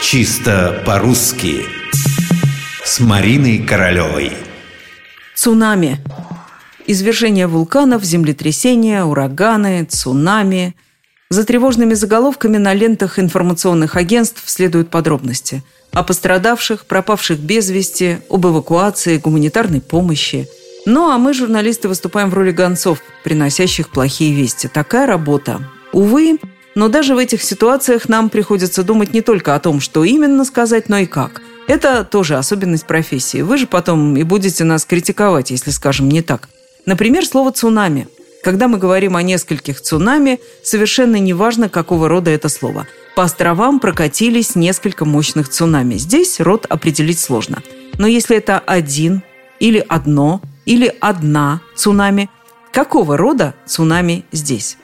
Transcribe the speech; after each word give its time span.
Чисто 0.00 0.82
по-русски 0.86 1.66
С 2.84 3.00
Мариной 3.00 3.58
Королевой 3.58 4.32
Цунами. 5.34 5.98
Извержение 6.86 7.48
вулканов, 7.48 8.04
землетрясения, 8.04 9.02
ураганы, 9.02 9.84
цунами. 9.84 10.76
За 11.30 11.44
тревожными 11.44 11.94
заголовками 11.94 12.58
на 12.58 12.74
лентах 12.74 13.18
информационных 13.18 13.96
агентств 13.96 14.42
следуют 14.46 14.88
подробности. 14.88 15.64
О 15.92 16.04
пострадавших, 16.04 16.86
пропавших 16.86 17.40
без 17.40 17.68
вести, 17.68 18.18
об 18.30 18.46
эвакуации, 18.46 19.18
гуманитарной 19.18 19.80
помощи. 19.80 20.48
Ну, 20.86 21.10
а 21.10 21.18
мы, 21.18 21.34
журналисты, 21.34 21.88
выступаем 21.88 22.30
в 22.30 22.34
роли 22.34 22.52
гонцов, 22.52 23.02
приносящих 23.24 23.90
плохие 23.90 24.32
вести. 24.32 24.68
Такая 24.68 25.06
работа. 25.06 25.60
Увы, 25.92 26.38
но 26.78 26.86
даже 26.86 27.16
в 27.16 27.18
этих 27.18 27.42
ситуациях 27.42 28.08
нам 28.08 28.30
приходится 28.30 28.84
думать 28.84 29.12
не 29.12 29.20
только 29.20 29.56
о 29.56 29.58
том, 29.58 29.80
что 29.80 30.04
именно 30.04 30.44
сказать, 30.44 30.88
но 30.88 30.98
и 30.98 31.06
как. 31.06 31.42
Это 31.66 32.04
тоже 32.04 32.36
особенность 32.36 32.86
профессии. 32.86 33.42
Вы 33.42 33.58
же 33.58 33.66
потом 33.66 34.16
и 34.16 34.22
будете 34.22 34.62
нас 34.62 34.84
критиковать, 34.84 35.50
если 35.50 35.72
скажем 35.72 36.08
не 36.08 36.22
так. 36.22 36.48
Например, 36.86 37.26
слово 37.26 37.50
«цунами». 37.50 38.06
Когда 38.44 38.68
мы 38.68 38.78
говорим 38.78 39.16
о 39.16 39.22
нескольких 39.22 39.80
цунами, 39.80 40.38
совершенно 40.62 41.16
неважно, 41.16 41.68
какого 41.68 42.08
рода 42.08 42.30
это 42.30 42.48
слово. 42.48 42.86
По 43.16 43.24
островам 43.24 43.80
прокатились 43.80 44.54
несколько 44.54 45.04
мощных 45.04 45.48
цунами. 45.48 45.94
Здесь 45.94 46.38
род 46.38 46.64
определить 46.68 47.18
сложно. 47.18 47.60
Но 47.98 48.06
если 48.06 48.36
это 48.36 48.60
один 48.60 49.24
или 49.58 49.84
одно 49.88 50.40
или 50.64 50.94
одна 51.00 51.60
цунами, 51.74 52.30
какого 52.72 53.16
рода 53.16 53.56
цунами 53.66 54.24
здесь? 54.30 54.78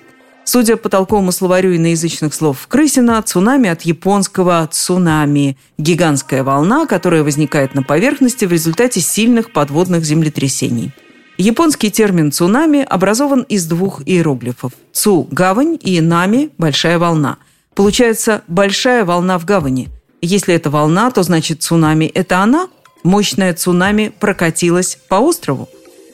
Судя 0.44 0.76
по 0.76 0.90
толковому 0.90 1.32
словарю 1.32 1.74
иноязычных 1.74 2.34
слов 2.34 2.66
Крысина, 2.68 3.22
цунами 3.22 3.70
от 3.70 3.82
японского 3.82 4.68
«цунами»– 4.70 5.56
гигантская 5.78 6.44
волна, 6.44 6.86
которая 6.86 7.22
возникает 7.22 7.74
на 7.74 7.82
поверхности 7.82 8.44
в 8.44 8.52
результате 8.52 9.00
сильных 9.00 9.52
подводных 9.52 10.04
землетрясений. 10.04 10.92
Японский 11.38 11.91
термин 11.91 12.30
«цунами» 12.30 12.86
образован 12.88 13.41
из 13.42 13.66
двух 13.66 14.02
иероглифов– 14.06 14.72
«цу»– 14.92 15.27
гавань 15.30 15.78
и 15.80 16.00
«нами»– 16.02 16.50
большая 16.58 16.98
волна. 16.98 17.38
Получается 17.74 18.42
«большая 18.47 19.04
волна 19.04 19.38
в 19.38 19.47
гавани». 19.47 19.88
Если 20.20 20.54
это 20.54 20.69
волна, 20.69 21.10
то 21.10 21.22
значит 21.22 21.62
цунами– 21.62 22.04
это 22.14 22.41
она? 22.41 22.69
Мощная 23.02 23.54
цунами 23.54 24.12
прокатилась 24.20 24.98
по 25.08 25.16
острову? 25.16 25.69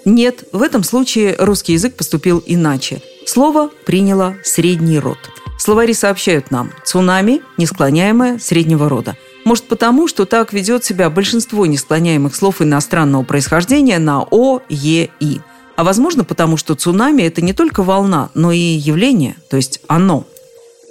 Нет, 0.04 0.44
в 0.52 0.62
этом 0.62 0.84
случае 0.84 1.36
русский 1.38 1.72
язык 1.72 1.96
поступил 1.96 2.42
иначе– 2.46 3.02
Слово 3.26 3.70
приняло 3.84 4.36
средний 4.42 4.98
род. 4.98 5.18
Словари 5.58 5.92
сообщают 5.92 6.50
нам 6.50 6.72
«цунами»– 6.84 7.42
несклоняемое 7.58 8.38
среднего 8.38 8.88
рода. 8.88 9.16
Может 9.44 9.68
потому, 9.68 10.08
что 10.08 10.24
так 10.24 10.52
ведет 10.52 10.84
себя 10.84 11.10
большинство 11.10 11.66
несклоняемых 11.66 12.34
слов 12.34 12.62
иностранного 12.62 13.22
происхождения 13.24 13.98
на 13.98 14.22
«о», 14.30 14.60
«е», 14.68 15.10
«и». 15.20 15.40
А 15.76 15.84
возможно 15.84 16.24
потому, 16.24 16.56
что 16.56 16.74
цунами– 16.74 17.22
это 17.24 17.42
не 17.42 17.52
только 17.52 17.82
волна, 17.82 18.30
но 18.34 18.52
и 18.52 18.58
явление, 18.58 19.36
то 19.50 19.56
есть 19.56 19.80
оно. 19.86 20.24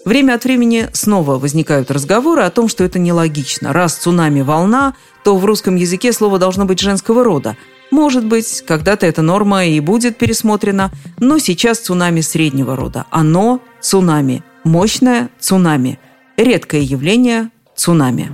Время 0.05 0.36
от 0.36 0.43
времени 0.43 0.88
снова 0.93 1.38
возникают 1.38 1.91
разговоры 1.91 2.43
о 2.43 2.49
том, 2.52 2.69
что 2.69 2.83
это 2.83 2.99
нелогично. 2.99 3.73
Раз 3.73 3.95
цунами– 3.95 4.41
волна, 4.43 4.93
то 5.23 5.36
в 5.36 5.45
русском 5.45 5.75
языке 5.75 6.14
слово 6.14 6.38
должно 6.38 6.66
быть 6.66 6.80
женского 6.80 7.23
рода– 7.23 7.58
может 7.92 8.26
быть, 8.26 8.64
когда-то 8.66 9.06
эта 9.06 9.22
норма 9.22 9.66
и 9.66 9.80
будет 9.80 10.18
пересмотрена, 10.18 10.92
но 11.20 11.38
сейчас 11.40 11.80
цунами 11.80 12.22
среднего 12.22 12.76
рода. 12.76 13.06
Оно– 13.09 13.62
цунами. 13.82 14.44
Мощное– 14.64 15.30
цунами. 15.40 16.00
Редкое 16.38 16.82
явление– 16.82 17.50
цунами. 17.76 18.32